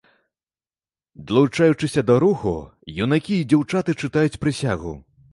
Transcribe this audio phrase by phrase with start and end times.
[1.31, 2.53] Далучаючыся да руху,
[3.07, 4.95] юнакі і дзяўчаты чытаюць прысягу.